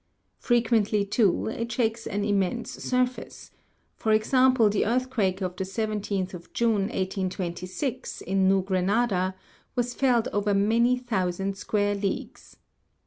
[0.39, 3.51] Frequently, too, it shakes an immense surface:
[3.97, 9.35] for example, the earthquake of the 17th June, 1826, in New Grenada,
[9.75, 12.57] was felt over many thousand square leagues.